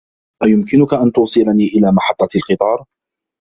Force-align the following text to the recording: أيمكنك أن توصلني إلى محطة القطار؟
أيمكنك 0.43 0.93
أن 0.93 1.11
توصلني 1.11 1.67
إلى 1.67 1.91
محطة 1.91 2.27
القطار؟ 2.35 2.85